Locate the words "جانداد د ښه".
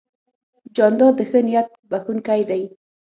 0.75-1.39